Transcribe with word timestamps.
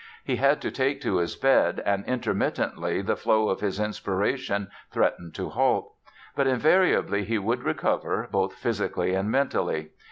He 0.23 0.37
had 0.37 0.61
to 0.61 0.71
take 0.71 0.99
to 1.01 1.17
his 1.17 1.35
bed 1.35 1.79
and, 1.85 2.03
intermittently, 2.07 3.03
the 3.03 3.15
flow 3.15 3.49
of 3.49 3.59
his 3.59 3.79
inspiration 3.79 4.71
threatened 4.91 5.35
to 5.35 5.49
halt. 5.49 5.93
But 6.35 6.47
invariably 6.47 7.23
he 7.23 7.37
would 7.37 7.61
recover, 7.61 8.27
both 8.31 8.55
physically 8.55 9.13
and 9.13 9.29
mentally. 9.29 9.91